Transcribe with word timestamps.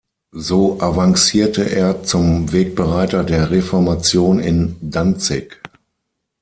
So 0.35 0.79
avancierte 0.81 1.61
er 1.63 2.01
zum 2.01 2.51
Wegbereiter 2.51 3.23
der 3.23 3.51
Reformation 3.51 4.39
in 4.39 4.75
Danzig. 4.81 5.61